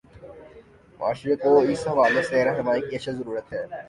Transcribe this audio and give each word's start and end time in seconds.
معاشرے 0.99 1.35
کو 1.43 1.51
اس 1.71 1.81
حوالے 1.87 2.21
سے 2.29 2.43
راہنمائی 2.45 2.81
کی 2.87 2.95
اشد 2.95 3.15
ضرورت 3.19 3.47
ہے۔ 3.53 3.63